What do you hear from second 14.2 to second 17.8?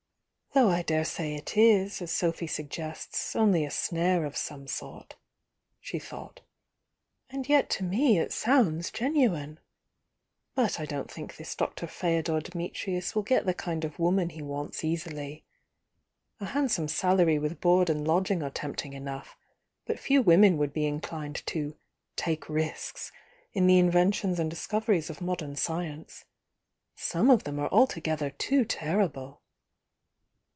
he wants easily. A handsome salary with